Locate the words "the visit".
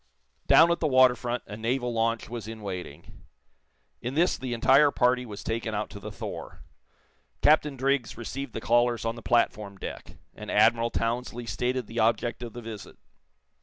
12.53-12.97